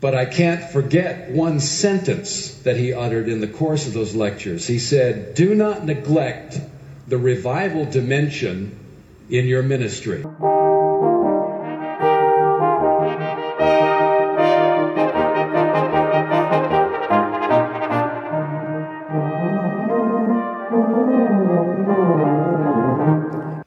But 0.00 0.14
I 0.14 0.24
can't 0.24 0.64
forget 0.64 1.30
one 1.30 1.60
sentence 1.60 2.54
that 2.62 2.78
he 2.78 2.94
uttered 2.94 3.28
in 3.28 3.42
the 3.42 3.46
course 3.46 3.86
of 3.86 3.92
those 3.92 4.14
lectures. 4.14 4.66
He 4.66 4.78
said, 4.78 5.34
Do 5.34 5.54
not 5.54 5.84
neglect 5.84 6.58
the 7.06 7.18
revival 7.18 7.84
dimension 7.84 8.78
in 9.28 9.46
your 9.46 9.62
ministry. 9.62 10.22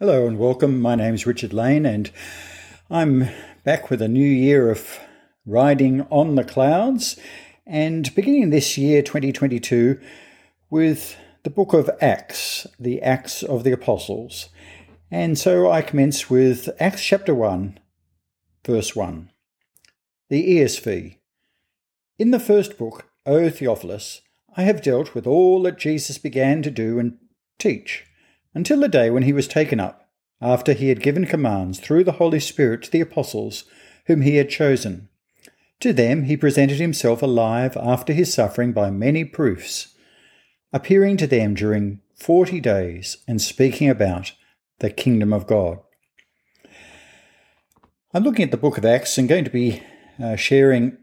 Hello 0.00 0.26
and 0.26 0.36
welcome. 0.36 0.80
My 0.80 0.96
name 0.96 1.14
is 1.14 1.26
Richard 1.26 1.52
Lane, 1.52 1.86
and 1.86 2.10
I'm 2.90 3.28
back 3.62 3.88
with 3.88 4.02
a 4.02 4.08
new 4.08 4.26
year 4.26 4.68
of 4.68 4.98
riding 5.46 6.02
on 6.10 6.34
the 6.34 6.44
clouds, 6.44 7.18
and 7.66 8.14
beginning 8.14 8.50
this 8.50 8.76
year, 8.78 9.02
2022, 9.02 10.00
with 10.70 11.16
the 11.42 11.50
book 11.50 11.72
of 11.72 11.90
Acts, 12.00 12.66
the 12.80 13.02
Acts 13.02 13.42
of 13.42 13.64
the 13.64 13.72
Apostles. 13.72 14.48
And 15.10 15.38
so 15.38 15.70
I 15.70 15.82
commence 15.82 16.30
with 16.30 16.70
Acts 16.80 17.04
chapter 17.04 17.34
1, 17.34 17.78
verse 18.64 18.96
1. 18.96 19.30
The 20.30 20.58
ESV. 20.58 21.18
In 22.18 22.30
the 22.30 22.40
first 22.40 22.78
book, 22.78 23.10
O 23.26 23.50
Theophilus, 23.50 24.22
I 24.56 24.62
have 24.62 24.82
dealt 24.82 25.14
with 25.14 25.26
all 25.26 25.62
that 25.62 25.78
Jesus 25.78 26.16
began 26.16 26.62
to 26.62 26.70
do 26.70 26.98
and 26.98 27.18
teach, 27.58 28.06
until 28.54 28.80
the 28.80 28.88
day 28.88 29.10
when 29.10 29.24
he 29.24 29.32
was 29.32 29.48
taken 29.48 29.80
up, 29.80 30.08
after 30.40 30.72
he 30.72 30.88
had 30.88 31.02
given 31.02 31.26
commands 31.26 31.80
through 31.80 32.04
the 32.04 32.12
Holy 32.12 32.40
Spirit 32.40 32.82
to 32.84 32.90
the 32.90 33.00
apostles 33.00 33.64
whom 34.06 34.22
he 34.22 34.36
had 34.36 34.48
chosen. 34.48 35.08
To 35.80 35.92
them 35.92 36.24
he 36.24 36.36
presented 36.36 36.78
himself 36.78 37.22
alive 37.22 37.76
after 37.76 38.12
his 38.12 38.32
suffering 38.32 38.72
by 38.72 38.90
many 38.90 39.24
proofs, 39.24 39.94
appearing 40.72 41.16
to 41.18 41.26
them 41.26 41.54
during 41.54 42.00
forty 42.14 42.60
days 42.60 43.18
and 43.28 43.40
speaking 43.40 43.90
about 43.90 44.32
the 44.78 44.90
kingdom 44.90 45.32
of 45.32 45.46
God. 45.46 45.78
I'm 48.12 48.22
looking 48.22 48.44
at 48.44 48.50
the 48.50 48.56
book 48.56 48.78
of 48.78 48.84
Acts 48.84 49.18
and 49.18 49.28
going 49.28 49.44
to 49.44 49.50
be 49.50 49.82
uh, 50.22 50.36
sharing 50.36 50.98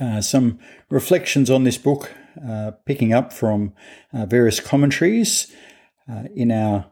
uh, 0.00 0.20
some 0.20 0.58
reflections 0.88 1.50
on 1.50 1.64
this 1.64 1.76
book, 1.76 2.10
uh, 2.46 2.72
picking 2.86 3.12
up 3.12 3.32
from 3.32 3.74
uh, 4.12 4.24
various 4.24 4.60
commentaries 4.60 5.52
uh, 6.08 6.24
in 6.34 6.50
our 6.50 6.86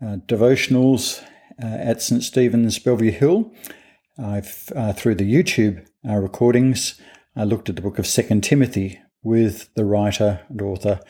uh, 0.00 0.16
devotionals 0.26 1.22
at 1.58 2.02
St. 2.02 2.22
Stephen's 2.22 2.78
Bellevue 2.78 3.10
Hill. 3.10 3.52
I've 4.18 4.70
through 4.96 5.16
the 5.16 5.30
YouTube 5.30 5.86
recordings, 6.14 7.00
I 7.34 7.44
looked 7.44 7.68
at 7.68 7.76
the 7.76 7.82
book 7.82 7.98
of 7.98 8.06
Second 8.06 8.42
Timothy 8.42 9.00
with 9.22 9.72
the 9.74 9.84
writer 9.84 10.40
and 10.48 10.62
author, 10.62 11.00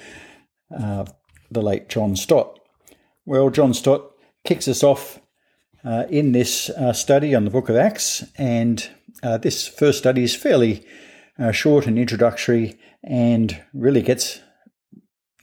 the 0.71 1.63
late 1.63 1.89
John 1.89 2.17
Stott. 2.17 2.59
Well, 3.25 3.51
John 3.51 3.75
Stott 3.75 4.13
kicks 4.45 4.69
us 4.69 4.83
off 4.83 5.21
uh, 5.85 6.05
in 6.11 6.33
this 6.33 6.71
uh, 6.71 6.93
study 6.93 7.35
on 7.35 7.45
the 7.45 7.51
book 7.51 7.69
of 7.69 7.77
Acts, 7.77 8.25
and 8.37 8.89
uh, 9.23 9.39
this 9.39 9.67
first 9.67 9.99
study 9.99 10.25
is 10.25 10.35
fairly 10.35 10.85
uh, 11.39 11.53
short 11.53 11.87
and 11.87 11.99
introductory 11.99 12.79
and 13.05 13.63
really 13.73 14.03
gets 14.03 14.41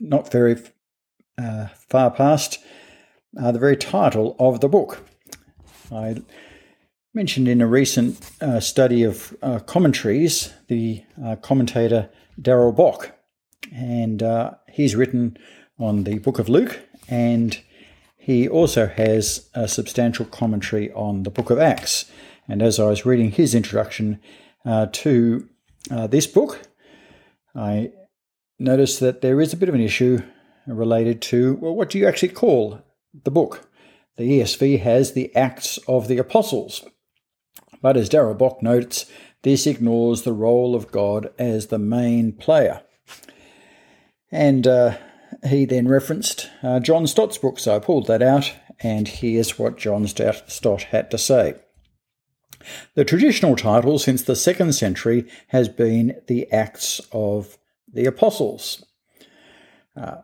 not 0.00 0.30
very 0.30 0.56
uh, 1.38 1.68
far 1.88 2.10
past 2.10 2.58
uh, 3.40 3.52
the 3.52 3.58
very 3.58 3.76
title 3.76 4.36
of 4.38 4.60
the 4.60 4.68
book. 4.68 5.06
I 5.90 6.16
mentioned 7.14 7.48
in 7.48 7.60
a 7.60 7.66
recent 7.66 8.30
study 8.60 9.04
of 9.04 9.36
commentaries 9.66 10.52
the 10.68 11.04
commentator 11.42 12.10
Darrell 12.40 12.72
Bock, 12.72 13.12
and 13.72 14.22
he's 14.70 14.96
written 14.96 15.36
on 15.78 16.04
the 16.04 16.18
book 16.18 16.38
of 16.38 16.48
Luke 16.48 16.80
and 17.08 17.60
he 18.16 18.48
also 18.48 18.86
has 18.86 19.50
a 19.54 19.68
substantial 19.68 20.24
commentary 20.24 20.90
on 20.92 21.24
the 21.24 21.30
book 21.30 21.50
of 21.50 21.58
Acts. 21.58 22.10
And 22.48 22.62
as 22.62 22.80
I 22.80 22.86
was 22.86 23.04
reading 23.04 23.30
his 23.30 23.54
introduction 23.54 24.18
uh, 24.64 24.86
to 24.92 25.46
uh, 25.90 26.06
this 26.06 26.26
book, 26.26 26.62
I 27.54 27.92
noticed 28.58 29.00
that 29.00 29.20
there 29.20 29.42
is 29.42 29.52
a 29.52 29.58
bit 29.58 29.68
of 29.68 29.74
an 29.74 29.82
issue 29.82 30.22
related 30.66 31.20
to, 31.22 31.56
well, 31.56 31.74
what 31.74 31.90
do 31.90 31.98
you 31.98 32.08
actually 32.08 32.30
call 32.30 32.80
the 33.24 33.30
book? 33.30 33.68
The 34.16 34.40
ESV 34.40 34.80
has 34.80 35.12
the 35.12 35.34
Acts 35.36 35.78
of 35.86 36.08
the 36.08 36.16
Apostles. 36.16 36.82
But 37.84 37.98
as 37.98 38.08
Darrell 38.08 38.32
Bock 38.32 38.62
notes, 38.62 39.04
this 39.42 39.66
ignores 39.66 40.22
the 40.22 40.32
role 40.32 40.74
of 40.74 40.90
God 40.90 41.30
as 41.38 41.66
the 41.66 41.78
main 41.78 42.32
player. 42.32 42.80
And 44.32 44.66
uh, 44.66 44.96
he 45.46 45.66
then 45.66 45.86
referenced 45.86 46.48
uh, 46.62 46.80
John 46.80 47.06
Stott's 47.06 47.36
book, 47.36 47.58
so 47.58 47.76
I 47.76 47.80
pulled 47.80 48.06
that 48.06 48.22
out, 48.22 48.54
and 48.80 49.06
here's 49.06 49.58
what 49.58 49.76
John 49.76 50.06
Stott 50.06 50.84
had 50.84 51.10
to 51.10 51.18
say. 51.18 51.56
The 52.94 53.04
traditional 53.04 53.54
title 53.54 53.98
since 53.98 54.22
the 54.22 54.34
second 54.34 54.72
century 54.72 55.28
has 55.48 55.68
been 55.68 56.22
the 56.26 56.50
Acts 56.50 57.02
of 57.12 57.58
the 57.92 58.06
Apostles, 58.06 58.82
uh, 59.94 60.22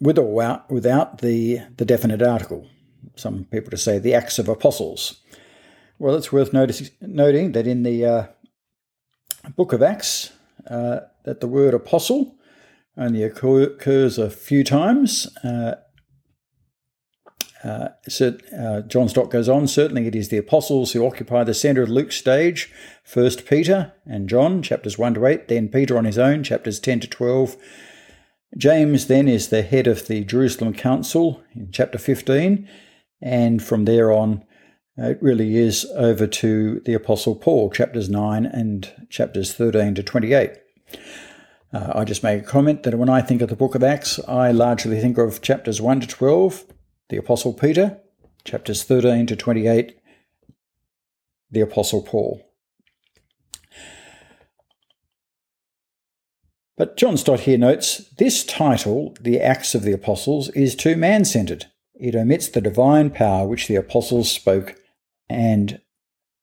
with 0.00 0.20
or 0.20 0.32
without, 0.32 0.70
without 0.70 1.18
the, 1.18 1.62
the 1.78 1.84
definite 1.84 2.22
article. 2.22 2.68
Some 3.16 3.46
people 3.50 3.72
to 3.72 3.76
say 3.76 3.98
the 3.98 4.14
Acts 4.14 4.38
of 4.38 4.48
Apostles. 4.48 5.20
Well, 6.00 6.14
it's 6.14 6.30
worth 6.30 6.52
noting 6.52 7.52
that 7.52 7.66
in 7.66 7.82
the 7.82 8.04
uh, 8.04 8.26
book 9.56 9.72
of 9.72 9.82
Acts, 9.82 10.32
uh, 10.70 11.00
that 11.24 11.40
the 11.40 11.48
word 11.48 11.74
apostle 11.74 12.36
only 12.96 13.24
occurs 13.24 14.16
a 14.16 14.30
few 14.30 14.62
times. 14.62 15.26
Uh, 15.42 15.74
uh, 17.64 17.88
uh, 18.56 18.80
John 18.82 19.08
Stott 19.08 19.32
goes 19.32 19.48
on, 19.48 19.66
certainly 19.66 20.06
it 20.06 20.14
is 20.14 20.28
the 20.28 20.36
apostles 20.36 20.92
who 20.92 21.04
occupy 21.04 21.42
the 21.42 21.52
centre 21.52 21.82
of 21.82 21.88
Luke's 21.88 22.14
stage. 22.14 22.72
First 23.02 23.44
Peter 23.44 23.92
and 24.06 24.28
John, 24.28 24.62
chapters 24.62 24.98
1 24.98 25.14
to 25.14 25.26
8, 25.26 25.48
then 25.48 25.68
Peter 25.68 25.98
on 25.98 26.04
his 26.04 26.18
own, 26.18 26.44
chapters 26.44 26.78
10 26.78 27.00
to 27.00 27.08
12. 27.08 27.56
James 28.56 29.08
then 29.08 29.26
is 29.26 29.48
the 29.48 29.62
head 29.62 29.88
of 29.88 30.06
the 30.06 30.22
Jerusalem 30.22 30.74
Council 30.74 31.42
in 31.56 31.72
chapter 31.72 31.98
15, 31.98 32.68
and 33.20 33.60
from 33.60 33.84
there 33.84 34.12
on, 34.12 34.44
it 34.98 35.22
really 35.22 35.56
is 35.56 35.86
over 35.94 36.26
to 36.26 36.80
the 36.80 36.94
Apostle 36.94 37.36
Paul, 37.36 37.70
chapters 37.70 38.08
9 38.08 38.44
and 38.46 39.06
chapters 39.08 39.54
13 39.54 39.94
to 39.94 40.02
28. 40.02 40.50
Uh, 41.72 41.92
I 41.94 42.04
just 42.04 42.24
make 42.24 42.42
a 42.42 42.46
comment 42.46 42.82
that 42.82 42.96
when 42.96 43.08
I 43.08 43.20
think 43.20 43.40
of 43.40 43.48
the 43.48 43.56
book 43.56 43.74
of 43.76 43.84
Acts, 43.84 44.18
I 44.26 44.50
largely 44.50 45.00
think 45.00 45.16
of 45.16 45.40
chapters 45.40 45.80
1 45.80 46.00
to 46.00 46.06
12, 46.06 46.64
the 47.10 47.16
Apostle 47.16 47.52
Peter, 47.52 48.00
chapters 48.42 48.82
13 48.82 49.26
to 49.26 49.36
28, 49.36 49.96
the 51.50 51.60
Apostle 51.60 52.02
Paul. 52.02 52.42
But 56.76 56.96
John 56.96 57.16
Stott 57.16 57.40
here 57.40 57.58
notes 57.58 58.08
this 58.18 58.44
title, 58.44 59.16
The 59.20 59.40
Acts 59.40 59.74
of 59.74 59.82
the 59.82 59.92
Apostles, 59.92 60.48
is 60.50 60.74
too 60.74 60.96
man 60.96 61.24
centered. 61.24 61.66
It 61.94 62.14
omits 62.14 62.48
the 62.48 62.60
divine 62.60 63.10
power 63.10 63.46
which 63.46 63.66
the 63.66 63.74
apostles 63.74 64.30
spoke 64.30 64.76
and 65.28 65.80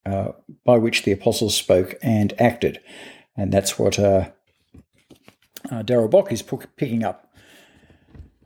uh, 0.05 0.29
by 0.63 0.77
which 0.77 1.03
the 1.03 1.11
apostles 1.11 1.55
spoke 1.55 1.95
and 2.01 2.39
acted. 2.39 2.79
And 3.35 3.51
that's 3.51 3.77
what 3.79 3.97
uh, 3.99 4.29
uh, 5.71 5.81
Darrell 5.81 6.07
Bock 6.07 6.31
is 6.31 6.41
picking 6.41 7.03
up. 7.03 7.33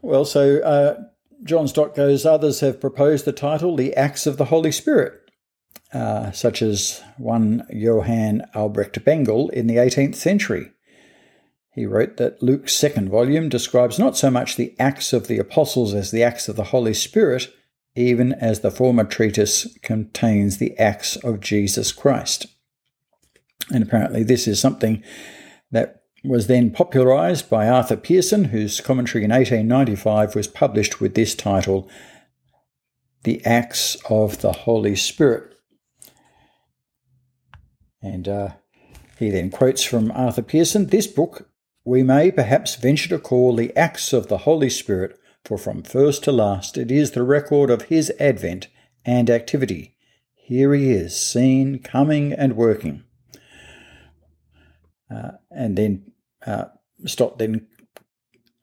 Well, 0.02 0.26
so 0.26 0.60
uh, 0.60 1.02
John 1.44 1.68
Stott 1.68 1.96
goes, 1.96 2.26
others 2.26 2.62
have 2.62 2.82
proposed 2.82 3.26
the 3.26 3.34
title 3.34 3.76
The 3.76 3.96
Acts 3.96 4.26
of 4.26 4.38
the 4.38 4.46
Holy 4.46 4.72
Spirit, 4.72 5.14
uh, 5.94 6.32
such 6.32 6.62
as 6.62 7.04
one 7.18 7.66
Johann 7.70 8.46
Albrecht 8.56 9.04
Bengel 9.04 9.50
in 9.52 9.68
the 9.68 9.76
18th 9.76 10.16
century. 10.16 10.72
He 11.74 11.86
wrote 11.86 12.18
that 12.18 12.42
Luke's 12.42 12.74
second 12.74 13.10
volume 13.10 13.48
describes 13.48 14.00
not 14.00 14.18
so 14.18 14.32
much 14.32 14.56
the 14.56 14.76
acts 14.80 15.14
of 15.14 15.28
the 15.28 15.38
apostles 15.38 15.94
as 15.94 16.12
the 16.12 16.24
acts 16.24 16.50
of 16.50 16.56
the 16.56 16.66
Holy 16.66 16.94
Spirit, 16.94 17.50
even 17.96 18.34
as 18.34 18.60
the 18.60 18.72
former 18.72 19.04
treatise 19.04 19.78
contains 19.82 20.58
the 20.58 20.78
acts 20.78 21.16
of 21.18 21.40
Jesus 21.40 21.92
Christ. 21.92 22.48
And 23.72 23.84
apparently, 23.84 24.24
this 24.24 24.48
is 24.48 24.60
something 24.60 25.04
that 25.72 26.04
was 26.24 26.48
then 26.48 26.72
popularised 26.72 27.50
by 27.50 27.68
Arthur 27.68 27.96
Pierson, 27.96 28.46
whose 28.46 28.82
commentary 28.82 29.24
in 29.24 29.32
1895 29.32 30.36
was 30.36 30.48
published 30.48 31.00
with 31.00 31.16
this 31.16 31.36
title, 31.36 31.90
The 33.24 33.44
Acts 33.46 33.96
of 34.10 34.42
the 34.42 34.52
Holy 34.52 34.96
Spirit. 34.96 35.56
And 38.02 38.28
uh, 38.28 38.50
he 39.18 39.30
then 39.30 39.50
quotes 39.50 39.84
from 39.84 40.12
Arthur 40.12 40.42
Pierson 40.42 40.88
This 40.88 41.08
book 41.08 41.50
we 41.84 42.04
may 42.04 42.32
perhaps 42.32 42.76
venture 42.76 43.10
to 43.10 43.20
call 43.20 43.56
the 43.56 43.76
Acts 43.76 44.14
of 44.14 44.28
the 44.28 44.40
Holy 44.40 44.70
Spirit, 44.70 45.19
for 45.50 45.58
from 45.58 45.82
first 45.82 46.24
to 46.24 46.32
last 46.32 46.78
it 46.78 46.92
is 46.92 47.12
the 47.12 47.24
record 47.24 47.72
of 47.72 47.82
his 47.84 48.12
advent 48.20 48.68
and 49.04 49.32
activity. 49.32 49.96
Here 50.36 50.76
he 50.76 50.92
is, 50.92 51.20
seen, 51.20 51.80
coming, 51.80 52.34
and 52.34 52.56
working. 52.56 53.04
Uh, 55.10 55.32
and 55.50 55.76
then 55.76 56.12
uh, 56.46 56.66
Stott 57.06 57.40
then 57.40 57.66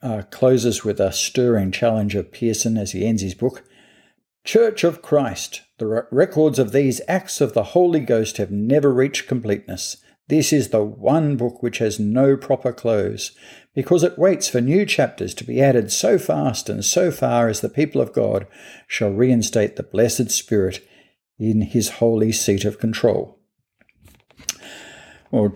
uh, 0.01 0.23
closes 0.31 0.85
with 0.85 1.01
a 1.01 1.11
stirring 1.11 1.73
challenge 1.73 2.15
of 2.15 2.31
Pearson 2.31 2.77
as 2.77 2.93
he 2.93 3.05
ends 3.05 3.23
his 3.23 3.35
book. 3.35 3.65
Church 4.45 4.85
of 4.85 5.03
Christ, 5.03 5.63
the 5.79 6.07
records 6.13 6.61
of 6.61 6.71
these 6.71 7.01
acts 7.09 7.41
of 7.41 7.53
the 7.53 7.65
Holy 7.65 7.99
Ghost 7.99 8.37
have 8.37 8.53
never 8.53 8.95
reached 8.95 9.27
completeness. 9.27 9.97
This 10.29 10.53
is 10.53 10.69
the 10.69 10.85
one 10.85 11.37
book 11.37 11.65
which 11.65 11.79
has 11.79 11.99
no 11.99 12.37
proper 12.37 12.73
close, 12.73 13.33
because 13.77 14.03
it 14.03 14.19
waits 14.19 14.49
for 14.49 14.63
new 14.63 14.87
chapters 14.87 15.35
to 15.35 15.45
be 15.45 15.61
added 15.61 15.93
so 15.93 16.19
fast 16.19 16.71
and 16.71 16.83
so 16.83 17.11
far 17.11 17.47
as 17.47 17.61
the 17.61 17.69
people 17.69 18.01
of 18.01 18.15
God 18.15 18.47
shall 18.89 19.11
reinstate 19.11 19.77
the 19.77 19.83
blessed 19.83 20.31
Spirit 20.31 20.83
in 21.39 21.61
his 21.61 21.91
holy 21.91 22.33
seat 22.33 22.65
of 22.65 22.79
control. 22.79 23.39
Well, 25.31 25.53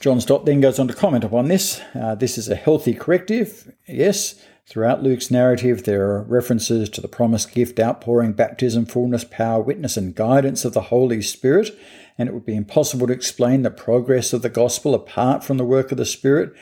John 0.00 0.18
Stott 0.22 0.46
then 0.46 0.62
goes 0.62 0.78
on 0.78 0.88
to 0.88 0.94
comment 0.94 1.24
upon 1.24 1.48
this. 1.48 1.82
Uh, 1.94 2.14
this 2.14 2.38
is 2.38 2.48
a 2.48 2.56
healthy 2.56 2.94
corrective, 2.94 3.70
yes. 3.86 4.42
Throughout 4.66 5.02
Luke's 5.02 5.30
narrative, 5.30 5.84
there 5.84 6.10
are 6.10 6.22
references 6.22 6.88
to 6.90 7.02
the 7.02 7.08
promised 7.08 7.52
gift, 7.52 7.78
outpouring, 7.78 8.32
baptism, 8.32 8.86
fullness, 8.86 9.24
power, 9.24 9.60
witness, 9.60 9.98
and 9.98 10.14
guidance 10.14 10.64
of 10.64 10.72
the 10.72 10.82
Holy 10.82 11.20
Spirit, 11.20 11.78
and 12.16 12.30
it 12.30 12.32
would 12.32 12.46
be 12.46 12.56
impossible 12.56 13.06
to 13.08 13.12
explain 13.12 13.60
the 13.60 13.70
progress 13.70 14.32
of 14.32 14.40
the 14.40 14.48
gospel 14.48 14.94
apart 14.94 15.44
from 15.44 15.58
the 15.58 15.64
work 15.64 15.90
of 15.90 15.98
the 15.98 16.06
Spirit. 16.06 16.54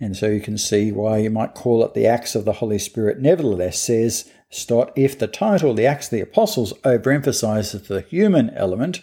And 0.00 0.16
so 0.16 0.28
you 0.28 0.40
can 0.40 0.58
see 0.58 0.92
why 0.92 1.18
you 1.18 1.30
might 1.30 1.54
call 1.54 1.84
it 1.84 1.94
the 1.94 2.06
Acts 2.06 2.34
of 2.34 2.44
the 2.44 2.54
Holy 2.54 2.78
Spirit. 2.78 3.20
Nevertheless, 3.20 3.80
says 3.80 4.30
Stott, 4.50 4.92
if 4.96 5.18
the 5.18 5.26
title, 5.26 5.74
the 5.74 5.86
Acts 5.86 6.06
of 6.06 6.12
the 6.12 6.20
Apostles, 6.20 6.72
overemphasizes 6.84 7.86
the 7.86 8.00
human 8.00 8.50
element, 8.50 9.02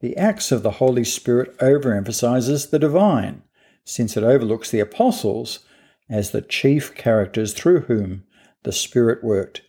the 0.00 0.16
Acts 0.16 0.52
of 0.52 0.62
the 0.62 0.72
Holy 0.72 1.04
Spirit 1.04 1.56
overemphasizes 1.58 2.70
the 2.70 2.78
divine, 2.78 3.42
since 3.84 4.16
it 4.16 4.22
overlooks 4.22 4.70
the 4.70 4.80
apostles 4.80 5.60
as 6.08 6.30
the 6.30 6.42
chief 6.42 6.94
characters 6.94 7.52
through 7.52 7.80
whom 7.80 8.24
the 8.62 8.72
Spirit 8.72 9.24
worked. 9.24 9.62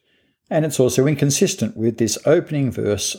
And 0.50 0.66
it's 0.66 0.80
also 0.80 1.08
inconsistent 1.08 1.76
with 1.76 1.98
this 1.98 2.18
opening 2.26 2.72
verse 2.72 3.16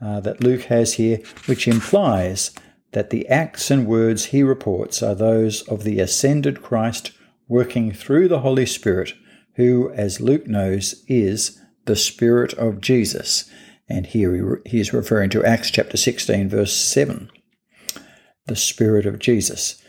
uh, 0.00 0.20
that 0.20 0.42
Luke 0.42 0.62
has 0.62 0.94
here, 0.94 1.20
which 1.46 1.68
implies 1.68 2.52
that 2.92 3.10
the 3.10 3.26
acts 3.28 3.70
and 3.70 3.86
words 3.86 4.26
he 4.26 4.42
reports 4.42 5.02
are 5.02 5.14
those 5.14 5.62
of 5.62 5.84
the 5.84 6.00
ascended 6.00 6.62
Christ 6.62 7.12
working 7.48 7.92
through 7.92 8.28
the 8.28 8.40
Holy 8.40 8.66
Spirit, 8.66 9.14
who, 9.54 9.92
as 9.92 10.20
Luke 10.20 10.46
knows, 10.46 11.04
is 11.08 11.60
the 11.86 11.96
Spirit 11.96 12.52
of 12.54 12.80
Jesus. 12.80 13.50
And 13.88 14.06
here 14.06 14.62
he 14.66 14.80
is 14.80 14.92
referring 14.92 15.30
to 15.30 15.44
Acts 15.44 15.70
chapter 15.70 15.96
16, 15.96 16.48
verse 16.48 16.72
7, 16.72 17.30
the 18.46 18.56
Spirit 18.56 19.06
of 19.06 19.18
Jesus. 19.18 19.82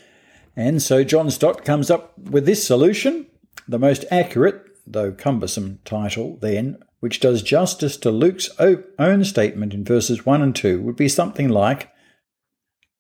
And 0.56 0.82
so 0.82 1.04
John 1.04 1.30
Stott 1.30 1.64
comes 1.64 1.90
up 1.92 2.18
with 2.18 2.46
this 2.46 2.66
solution, 2.66 3.28
the 3.68 3.80
most 3.80 4.06
accurate, 4.12 4.64
though 4.88 5.12
cumbersome, 5.12 5.80
title 5.86 6.38
then, 6.42 6.78
which 7.00 7.20
does 7.20 7.42
justice 7.42 7.98
to 7.98 8.12
Luke's 8.12 8.50
own 8.60 9.24
statement 9.24 9.74
in 9.74 9.84
verses 9.84 10.26
1 10.26 10.42
and 10.42 10.56
2, 10.56 10.82
would 10.82 10.96
be 10.96 11.08
something 11.08 11.50
like 11.50 11.92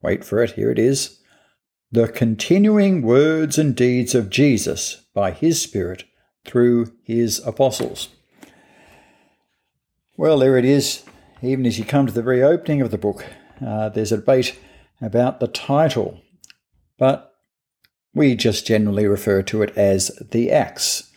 Wait 0.01 0.23
for 0.23 0.43
it, 0.43 0.51
here 0.51 0.71
it 0.71 0.79
is. 0.79 1.19
The 1.91 2.07
continuing 2.07 3.01
words 3.01 3.57
and 3.57 3.75
deeds 3.75 4.15
of 4.15 4.29
Jesus 4.29 5.05
by 5.13 5.31
his 5.31 5.61
Spirit 5.61 6.05
through 6.45 6.93
his 7.03 7.39
apostles. 7.45 8.09
Well, 10.17 10.39
there 10.39 10.57
it 10.57 10.65
is. 10.65 11.03
Even 11.41 11.65
as 11.65 11.77
you 11.77 11.85
come 11.85 12.05
to 12.05 12.13
the 12.13 12.21
very 12.21 12.41
opening 12.43 12.81
of 12.81 12.91
the 12.91 12.97
book, 12.97 13.25
uh, 13.65 13.89
there's 13.89 14.11
a 14.11 14.17
debate 14.17 14.57
about 15.01 15.39
the 15.39 15.47
title, 15.47 16.21
but 16.97 17.33
we 18.13 18.35
just 18.35 18.65
generally 18.67 19.07
refer 19.07 19.41
to 19.43 19.61
it 19.61 19.75
as 19.77 20.09
the 20.31 20.51
Acts, 20.51 21.11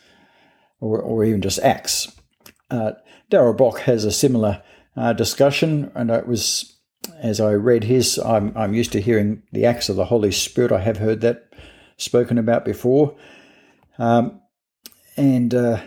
or, 0.79 0.99
or 0.99 1.23
even 1.23 1.41
just 1.41 1.59
Acts. 1.59 2.11
Uh, 2.69 2.93
Bock 3.29 3.79
has 3.81 4.05
a 4.05 4.11
similar 4.11 4.63
uh, 4.95 5.13
discussion, 5.13 5.91
and 5.93 6.09
it 6.09 6.27
was 6.27 6.74
as 7.21 7.39
I 7.39 7.53
read 7.53 7.85
his, 7.85 8.17
I'm, 8.19 8.55
I'm 8.55 8.73
used 8.73 8.91
to 8.93 9.01
hearing 9.01 9.43
the 9.51 9.65
acts 9.65 9.89
of 9.89 9.95
the 9.95 10.05
Holy 10.05 10.31
Spirit. 10.31 10.71
I 10.71 10.81
have 10.81 10.97
heard 10.97 11.21
that 11.21 11.53
spoken 11.97 12.37
about 12.37 12.65
before. 12.65 13.15
Um, 13.97 14.41
and 15.17 15.53
uh, 15.53 15.81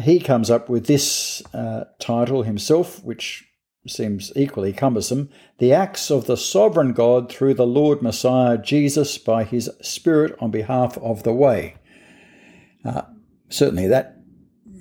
he 0.00 0.20
comes 0.20 0.50
up 0.50 0.68
with 0.68 0.86
this 0.86 1.42
uh, 1.54 1.84
title 1.98 2.42
himself, 2.42 3.02
which 3.02 3.44
seems 3.86 4.30
equally 4.36 4.72
cumbersome 4.72 5.28
The 5.58 5.72
Acts 5.72 6.10
of 6.10 6.26
the 6.26 6.36
Sovereign 6.36 6.92
God 6.92 7.30
through 7.30 7.54
the 7.54 7.66
Lord 7.66 8.02
Messiah 8.02 8.58
Jesus 8.58 9.18
by 9.18 9.44
his 9.44 9.70
Spirit 9.80 10.36
on 10.38 10.50
behalf 10.50 10.96
of 10.98 11.22
the 11.22 11.32
Way. 11.32 11.76
Uh, 12.84 13.02
certainly, 13.48 13.88
that 13.88 14.11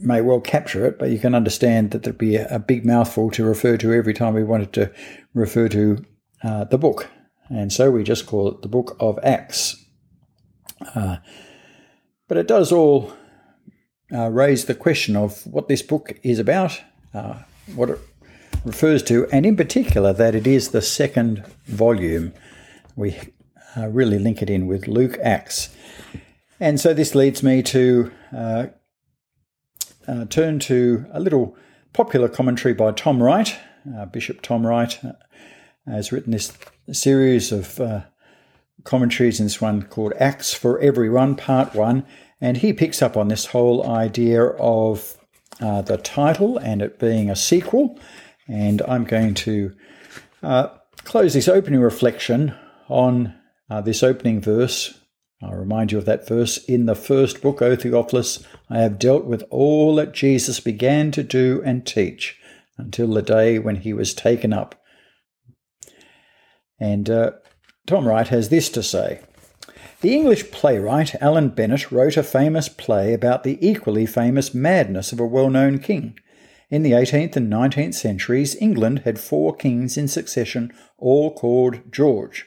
may 0.02 0.22
well 0.22 0.40
capture 0.40 0.86
it, 0.86 1.00
but 1.00 1.10
you 1.10 1.20
can 1.20 1.36
understand 1.36 1.92
that 1.92 2.04
there'd 2.04 2.18
be 2.18 2.36
a, 2.36 2.60
big 2.60 2.86
mouthful 2.86 3.30
to 3.32 3.44
refer 3.44 3.78
to 3.78 3.94
every 3.94 4.14
time 4.14 4.34
we 4.34 4.44
wanted 4.44 4.74
to 4.74 4.92
refer 5.34 5.68
to 5.70 6.04
uh, 6.44 6.64
the 6.66 6.78
book. 6.78 7.10
And 7.50 7.72
so 7.72 7.92
we 7.92 8.04
just 8.04 8.26
call 8.26 8.48
it 8.48 8.62
the 8.62 8.68
Book 8.68 8.96
of 9.00 9.20
Acts. 9.24 9.84
Uh, 10.96 11.18
but 12.28 12.38
it 12.38 12.48
does 12.48 12.72
all 12.72 13.14
uh, 14.14 14.30
raise 14.30 14.66
the 14.66 14.76
question 14.76 15.16
of 15.16 15.46
what 15.46 15.68
this 15.68 15.82
book 15.82 16.18
is 16.24 16.40
about, 16.40 16.82
uh, 17.14 17.40
what 17.76 17.90
it 17.90 18.00
refers 18.64 19.04
to, 19.04 19.28
and 19.32 19.46
in 19.46 19.56
particular 19.56 20.14
that 20.14 20.36
it 20.36 20.48
is 20.48 20.70
the 20.70 20.82
second 20.82 21.44
volume. 21.66 22.34
We 22.96 23.20
uh, 23.78 23.88
really 23.88 24.20
link 24.20 24.42
it 24.42 24.50
in 24.50 24.68
with 24.68 24.88
Luke 24.88 25.18
Acts. 25.22 25.76
And 26.60 26.80
so 26.80 26.94
this 26.94 27.16
leads 27.16 27.44
me 27.44 27.64
to 27.64 28.12
uh, 30.08 30.26
turn 30.26 30.60
to 30.60 31.06
a 31.12 31.20
little 31.20 31.56
popular 31.94 32.28
commentary 32.28 32.74
by 32.74 32.92
Tom 32.92 33.22
Wright. 33.22 33.58
Uh, 33.96 34.06
Bishop 34.06 34.42
Tom 34.42 34.66
Wright 34.66 35.04
uh, 35.04 35.14
has 35.86 36.12
written 36.12 36.32
this 36.32 36.54
series 36.92 37.52
of 37.52 37.80
uh, 37.80 38.02
commentaries 38.84 39.40
in 39.40 39.46
this 39.46 39.62
one 39.62 39.84
called 39.84 40.14
Acts 40.20 40.54
for 40.54 40.80
Everyone, 40.80 41.36
Part 41.36 41.76
1, 41.76 42.06
and 42.40 42.58
he 42.58 42.74
picks 42.74 43.02
up 43.02 43.18
on 43.18 43.28
this 43.28 43.48
whole 43.48 43.88
idea 43.90 44.44
of 44.44 45.18
uh, 45.60 45.82
the 45.82 45.98
title 45.98 46.58
and 46.58 46.82
it 46.82 47.00
being 47.00 47.30
a 47.30 47.36
sequel. 47.36 48.00
And 48.48 48.82
I'm 48.88 49.04
going 49.04 49.34
to 49.36 49.76
close 51.04 51.34
this 51.34 51.48
opening 51.48 51.80
reflection 51.80 52.56
on 52.90 53.36
this 53.84 54.04
opening 54.04 54.42
verse 54.42 55.01
I'll 55.44 55.54
remind 55.54 55.92
you 55.92 55.98
of 55.98 56.06
that 56.06 56.28
verse 56.28 56.64
in 56.66 56.86
the 56.86 56.96
first 56.96 57.42
book, 57.42 57.62
O 57.62 57.76
Theophilus. 57.76 58.44
I 58.70 58.80
have 58.80 59.00
dealt 59.00 59.26
with 59.26 59.44
all 59.50 59.96
that 59.96 60.14
Jesus 60.14 60.60
began 60.60 61.12
to 61.12 61.24
do 61.24 61.62
and 61.66 61.86
teach 61.86 62.40
until 62.78 63.08
the 63.08 63.24
day 63.24 63.58
when 63.58 63.78
he 63.78 63.92
was 63.92 64.14
taken 64.14 64.54
up. 64.54 64.76
And 66.80 67.10
uh, 67.10 67.32
Tom 67.88 68.08
Wright 68.08 68.28
has 68.28 68.50
this 68.50 68.70
to 68.70 68.84
say 68.84 69.22
The 70.02 70.14
English 70.14 70.52
playwright 70.52 71.16
Alan 71.22 71.50
Bennett 71.50 71.92
wrote 71.92 72.18
a 72.18 72.24
famous 72.24 72.70
play 72.70 73.14
about 73.14 73.44
the 73.44 73.58
equally 73.68 74.06
famous 74.06 74.54
madness 74.54 75.12
of 75.12 75.20
a 75.20 75.26
well 75.26 75.50
known 75.50 75.80
king. 75.80 76.18
In 76.70 76.84
the 76.84 76.92
18th 76.92 77.36
and 77.36 77.52
19th 77.52 77.96
centuries, 77.96 78.56
England 78.62 79.00
had 79.00 79.20
four 79.20 79.56
kings 79.56 79.98
in 79.98 80.08
succession, 80.08 80.72
all 80.98 81.34
called 81.34 81.92
George, 81.92 82.46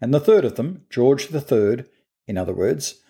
and 0.00 0.14
the 0.14 0.20
third 0.20 0.44
of 0.44 0.54
them, 0.54 0.86
George 0.88 1.28
III, 1.32 1.84
in 2.26 2.38
other 2.38 2.52
words, 2.52 3.00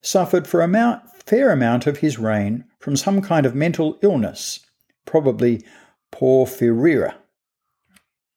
suffered 0.00 0.46
for 0.46 0.60
a 0.60 1.02
fair 1.24 1.50
amount 1.50 1.86
of 1.86 1.98
his 1.98 2.18
reign 2.18 2.64
from 2.78 2.96
some 2.96 3.20
kind 3.20 3.46
of 3.46 3.54
mental 3.54 3.98
illness, 4.02 4.60
probably 5.04 5.64
porphyria. 6.12 7.14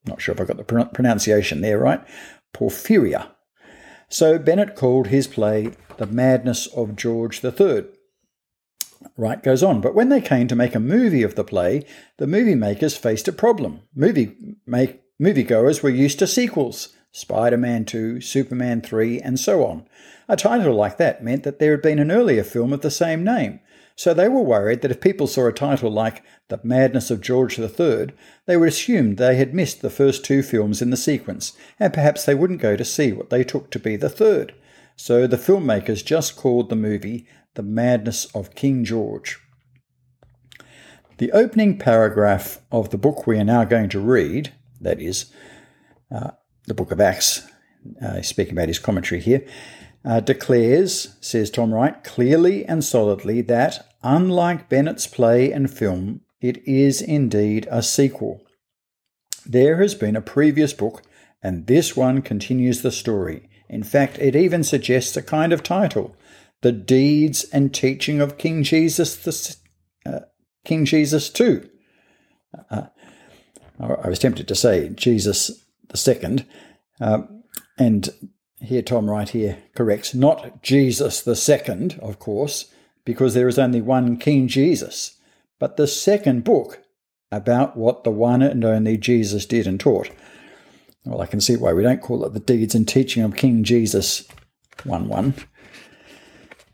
Not 0.06 0.22
sure 0.22 0.34
if 0.34 0.42
I 0.42 0.46
got 0.46 0.58
the 0.58 0.86
pronunciation 0.94 1.62
there 1.62 1.78
right. 1.78 2.02
Porphyria. 2.54 3.30
So 4.10 4.38
Bennett 4.40 4.76
called 4.76 5.08
his 5.08 5.28
play 5.28 5.72
The 5.98 6.08
Madness 6.08 6.68
of 6.68 6.96
George 6.96 7.44
III. 7.44 7.86
Wright 9.18 9.42
goes 9.42 9.64
on, 9.64 9.82
but 9.82 9.96
when 9.96 10.10
they 10.10 10.22
came 10.22 10.48
to 10.48 10.56
make 10.56 10.76
a 10.76 10.80
movie 10.80 11.24
of 11.24 11.36
the 11.36 11.44
play, 11.44 11.86
the 12.18 12.28
movie 12.28 12.56
makers 12.56 12.98
faced 12.98 13.28
a 13.28 13.32
problem. 13.32 13.82
Movie 13.96 14.58
make, 14.66 15.02
moviegoers 15.20 15.82
were 15.82 15.90
used 15.90 16.20
to 16.20 16.28
sequels 16.28 16.96
Spider 17.12 17.58
Man 17.58 17.86
2, 17.86 18.22
Superman 18.22 18.82
3, 18.82 19.20
and 19.20 19.40
so 19.40 19.66
on. 19.66 19.86
A 20.30 20.38
title 20.38 20.74
like 20.74 20.98
that 20.98 21.24
meant 21.24 21.44
that 21.44 21.60
there 21.60 21.72
had 21.72 21.82
been 21.82 22.00
an 22.00 22.12
earlier 22.12 22.44
film 22.44 22.72
of 22.72 22.82
the 22.82 22.92
same 22.92 23.24
name, 23.24 23.60
so 23.96 24.14
they 24.14 24.30
were 24.30 24.42
worried 24.42 24.82
that 24.82 24.92
if 24.92 25.02
people 25.02 25.28
saw 25.28 25.48
a 25.48 25.54
title 25.54 25.92
like 25.92 26.24
The 26.48 26.60
Madness 26.64 27.12
of 27.12 27.22
George 27.22 27.60
III, 27.60 28.08
they 28.46 28.58
would 28.58 28.70
assume 28.70 29.16
they 29.16 29.36
had 29.36 29.54
missed 29.54 29.82
the 29.82 29.90
first 29.90 30.24
two 30.24 30.42
films 30.42 30.82
in 30.82 30.90
the 30.90 30.98
sequence, 30.98 31.54
and 31.80 31.94
perhaps 31.94 32.26
they 32.26 32.34
wouldn't 32.34 32.62
go 32.62 32.76
to 32.76 32.86
see 32.86 33.12
what 33.12 33.30
they 33.30 33.44
took 33.44 33.70
to 33.72 33.80
be 33.80 33.96
the 33.96 34.10
third. 34.10 34.56
So 34.96 35.28
the 35.28 35.38
filmmakers 35.38 36.06
just 36.06 36.36
called 36.36 36.70
the 36.70 36.76
movie 36.76 37.28
The 37.56 37.64
Madness 37.64 38.26
of 38.34 38.56
King 38.56 38.86
George. 38.86 39.40
The 41.18 41.32
opening 41.34 41.78
paragraph 41.78 42.60
of 42.72 42.90
the 42.90 42.98
book 42.98 43.28
we 43.28 43.38
are 43.38 43.44
now 43.44 43.66
going 43.66 43.90
to 43.90 44.00
read, 44.00 44.54
that 44.80 45.00
is, 45.00 45.32
uh, 46.12 46.32
the 46.72 46.84
book 46.84 46.92
of 46.94 47.02
Acts, 47.02 47.46
uh, 48.02 48.22
speaking 48.22 48.54
about 48.54 48.70
his 48.70 48.80
commentary 48.80 49.20
here, 49.20 49.46
uh, 50.06 50.22
declares, 50.22 51.18
says 51.20 51.52
Tom 51.52 51.74
Wright, 51.74 52.02
clearly 52.06 52.66
and 52.66 52.82
solidly 52.82 53.42
that, 53.42 53.94
unlike 54.04 54.70
Bennett's 54.70 55.06
play 55.06 55.52
and 55.52 55.70
film, 55.70 56.22
it 56.40 56.66
is 56.66 57.02
indeed 57.02 57.68
a 57.70 57.84
sequel. 57.84 58.42
There 59.46 59.82
has 59.82 59.96
been 59.96 60.16
a 60.16 60.22
previous 60.22 60.72
book, 60.72 61.04
and 61.44 61.68
this 61.68 61.98
one 61.98 62.22
continues 62.22 62.84
the 62.84 62.92
story. 62.92 63.50
In 63.68 63.84
fact, 63.84 64.18
it 64.20 64.34
even 64.34 64.64
suggests 64.64 65.18
a 65.18 65.22
kind 65.22 65.52
of 65.52 65.62
title 65.62 66.16
The 66.62 66.72
Deeds 66.72 67.44
and 67.52 67.74
Teaching 67.74 68.22
of 68.22 68.38
King 68.38 68.64
Jesus, 68.64 69.18
the, 69.18 69.58
uh, 70.10 70.20
King 70.64 70.86
Jesus 70.86 71.30
too. 71.30 71.70
Uh, 72.70 72.88
I 73.78 74.08
was 74.08 74.20
tempted 74.20 74.48
to 74.48 74.56
say 74.56 74.88
Jesus 74.90 75.66
the 75.92 75.98
second, 75.98 76.46
uh, 77.00 77.22
and 77.78 78.10
here 78.60 78.82
Tom 78.82 79.10
Wright 79.10 79.30
here 79.30 79.58
corrects 79.76 80.14
not 80.14 80.62
Jesus 80.64 81.22
the 81.22 81.36
second, 81.36 82.00
of 82.02 82.20
course, 82.20 82.72
because 83.06 83.34
there 83.34 83.48
is 83.48 83.60
only 83.60 83.82
one 83.82 84.18
King 84.18 84.48
Jesus, 84.48 85.18
but 85.60 85.78
the 85.78 85.88
second 85.88 86.44
book 86.44 86.80
about 87.32 87.78
what 87.78 88.04
the 88.04 88.12
one 88.12 88.42
and 88.42 88.64
only 88.64 88.98
Jesus 88.98 89.46
did 89.46 89.66
and 89.66 89.80
taught. 89.80 90.10
Well, 91.06 91.22
I 91.22 91.26
can 91.26 91.42
see 91.42 91.56
why 91.56 91.74
we 91.74 91.84
don't 91.84 92.02
call 92.02 92.24
it 92.26 92.34
the 92.34 92.40
deeds 92.40 92.76
and 92.76 92.88
teaching 92.88 93.24
of 93.24 93.36
King 93.36 93.64
Jesus 93.64 94.28
1 94.84 95.08
1. 95.08 95.34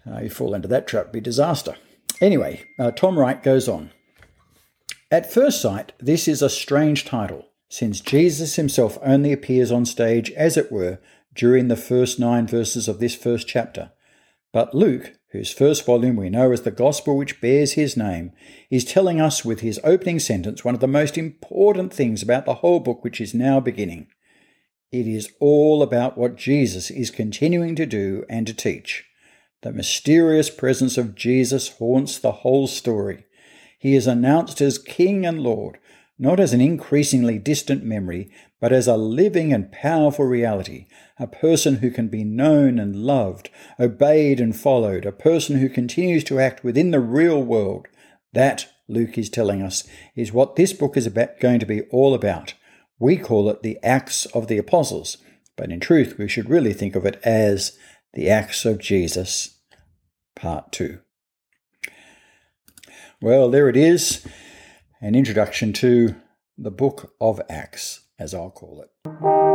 Uh, 0.09 0.19
you 0.21 0.29
fall 0.29 0.53
into 0.53 0.67
that 0.67 0.87
trap, 0.87 1.11
be 1.11 1.21
disaster. 1.21 1.75
Anyway, 2.19 2.65
uh, 2.79 2.91
Tom 2.91 3.17
Wright 3.17 3.41
goes 3.41 3.69
on. 3.69 3.91
At 5.11 5.31
first 5.31 5.61
sight, 5.61 5.93
this 5.99 6.27
is 6.27 6.41
a 6.41 6.49
strange 6.49 7.05
title, 7.05 7.45
since 7.69 7.99
Jesus 7.99 8.55
himself 8.55 8.97
only 9.01 9.33
appears 9.33 9.71
on 9.71 9.85
stage, 9.85 10.31
as 10.31 10.57
it 10.57 10.71
were, 10.71 10.99
during 11.33 11.67
the 11.67 11.75
first 11.75 12.19
nine 12.19 12.47
verses 12.47 12.87
of 12.87 12.99
this 12.99 13.15
first 13.15 13.47
chapter. 13.47 13.91
But 14.51 14.73
Luke, 14.73 15.13
whose 15.31 15.51
first 15.51 15.85
volume 15.85 16.15
we 16.15 16.29
know 16.29 16.51
as 16.51 16.61
the 16.61 16.71
Gospel 16.71 17.17
which 17.17 17.41
bears 17.41 17.73
his 17.73 17.97
name, 17.97 18.31
is 18.69 18.85
telling 18.85 19.19
us 19.19 19.43
with 19.43 19.59
his 19.59 19.79
opening 19.83 20.19
sentence 20.19 20.63
one 20.63 20.73
of 20.73 20.79
the 20.79 20.87
most 20.87 21.17
important 21.17 21.93
things 21.93 22.23
about 22.23 22.45
the 22.45 22.55
whole 22.55 22.79
book 22.79 23.03
which 23.03 23.19
is 23.21 23.33
now 23.33 23.59
beginning. 23.59 24.07
It 24.91 25.05
is 25.05 25.33
all 25.39 25.83
about 25.83 26.17
what 26.17 26.37
Jesus 26.37 26.89
is 26.89 27.11
continuing 27.11 27.75
to 27.75 27.85
do 27.85 28.23
and 28.29 28.47
to 28.47 28.53
teach. 28.53 29.05
The 29.61 29.73
mysterious 29.73 30.49
presence 30.49 30.97
of 30.97 31.15
Jesus 31.15 31.77
haunts 31.77 32.17
the 32.17 32.31
whole 32.31 32.67
story. 32.67 33.25
He 33.77 33.95
is 33.95 34.07
announced 34.07 34.61
as 34.61 34.77
King 34.77 35.25
and 35.25 35.41
Lord, 35.41 35.77
not 36.19 36.39
as 36.39 36.53
an 36.53 36.61
increasingly 36.61 37.37
distant 37.37 37.83
memory, 37.83 38.31
but 38.59 38.73
as 38.73 38.87
a 38.87 38.97
living 38.97 39.53
and 39.53 39.71
powerful 39.71 40.25
reality, 40.25 40.87
a 41.19 41.27
person 41.27 41.75
who 41.75 41.91
can 41.91 42.07
be 42.07 42.23
known 42.23 42.79
and 42.79 42.95
loved, 42.95 43.49
obeyed 43.79 44.39
and 44.39 44.55
followed, 44.55 45.05
a 45.05 45.11
person 45.11 45.57
who 45.57 45.69
continues 45.69 46.23
to 46.23 46.39
act 46.39 46.63
within 46.63 46.91
the 46.91 46.99
real 46.99 47.41
world. 47.43 47.87
That, 48.33 48.67
Luke 48.87 49.17
is 49.17 49.29
telling 49.29 49.61
us, 49.61 49.87
is 50.15 50.33
what 50.33 50.55
this 50.55 50.73
book 50.73 50.97
is 50.97 51.05
about, 51.05 51.39
going 51.39 51.59
to 51.59 51.65
be 51.65 51.81
all 51.91 52.13
about. 52.13 52.55
We 52.99 53.17
call 53.17 53.49
it 53.49 53.61
the 53.61 53.77
Acts 53.83 54.25
of 54.27 54.47
the 54.47 54.57
Apostles, 54.57 55.17
but 55.55 55.71
in 55.71 55.79
truth, 55.79 56.17
we 56.17 56.27
should 56.27 56.49
really 56.49 56.73
think 56.73 56.95
of 56.95 57.05
it 57.05 57.19
as 57.23 57.77
the 58.13 58.29
Acts 58.29 58.65
of 58.65 58.79
Jesus, 58.79 59.59
Part 60.35 60.71
2. 60.71 60.99
Well, 63.21 63.49
there 63.51 63.69
it 63.69 63.77
is 63.77 64.25
an 65.01 65.15
introduction 65.15 65.73
to 65.73 66.15
the 66.57 66.71
Book 66.71 67.13
of 67.21 67.41
Acts, 67.49 68.01
as 68.17 68.33
I'll 68.33 68.49
call 68.49 68.81
it. 68.81 69.46